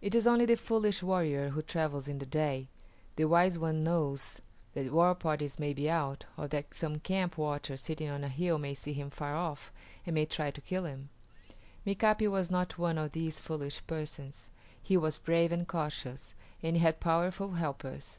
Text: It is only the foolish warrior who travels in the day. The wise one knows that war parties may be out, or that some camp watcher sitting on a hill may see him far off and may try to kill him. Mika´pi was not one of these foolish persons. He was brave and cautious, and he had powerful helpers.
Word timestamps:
It 0.00 0.14
is 0.14 0.26
only 0.26 0.46
the 0.46 0.56
foolish 0.56 1.02
warrior 1.02 1.50
who 1.50 1.60
travels 1.60 2.08
in 2.08 2.18
the 2.18 2.24
day. 2.24 2.68
The 3.16 3.26
wise 3.26 3.58
one 3.58 3.84
knows 3.84 4.40
that 4.72 4.90
war 4.90 5.14
parties 5.14 5.58
may 5.58 5.74
be 5.74 5.90
out, 5.90 6.24
or 6.38 6.48
that 6.48 6.72
some 6.72 6.98
camp 7.00 7.36
watcher 7.36 7.76
sitting 7.76 8.08
on 8.08 8.24
a 8.24 8.30
hill 8.30 8.56
may 8.56 8.72
see 8.72 8.94
him 8.94 9.10
far 9.10 9.36
off 9.36 9.70
and 10.06 10.14
may 10.14 10.24
try 10.24 10.50
to 10.50 10.62
kill 10.62 10.86
him. 10.86 11.10
Mika´pi 11.86 12.30
was 12.30 12.50
not 12.50 12.78
one 12.78 12.96
of 12.96 13.12
these 13.12 13.38
foolish 13.38 13.86
persons. 13.86 14.48
He 14.82 14.96
was 14.96 15.18
brave 15.18 15.52
and 15.52 15.68
cautious, 15.68 16.32
and 16.62 16.76
he 16.76 16.80
had 16.82 16.98
powerful 16.98 17.50
helpers. 17.50 18.16